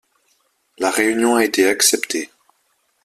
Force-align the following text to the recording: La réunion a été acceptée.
La 0.79 0.89
réunion 0.89 1.35
a 1.35 1.45
été 1.45 1.67
acceptée. 1.69 2.31